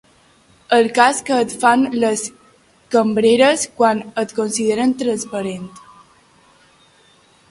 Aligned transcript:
El 0.77 0.87
cas 0.99 1.19
que 1.27 1.35
et 1.43 1.51
fan 1.63 1.83
les 2.03 2.23
cambreres 2.95 3.67
quan 3.81 4.01
et 4.23 4.33
consideren 4.39 4.97
transparent. 5.05 5.69